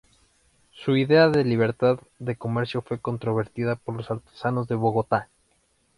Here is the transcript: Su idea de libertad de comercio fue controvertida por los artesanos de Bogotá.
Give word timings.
Su 0.71 0.95
idea 0.97 1.29
de 1.29 1.43
libertad 1.43 1.99
de 2.17 2.35
comercio 2.35 2.81
fue 2.81 2.97
controvertida 2.97 3.75
por 3.75 3.95
los 3.97 4.09
artesanos 4.09 4.67
de 4.67 4.73
Bogotá. 4.73 5.29